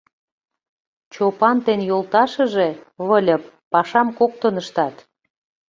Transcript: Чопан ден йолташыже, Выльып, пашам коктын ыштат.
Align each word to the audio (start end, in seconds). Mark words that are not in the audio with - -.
Чопан 1.13 1.57
ден 1.67 1.79
йолташыже, 1.89 2.69
Выльып, 3.07 3.43
пашам 3.71 4.07
коктын 4.19 4.55
ыштат. 4.63 4.95